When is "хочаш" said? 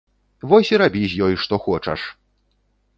1.69-2.11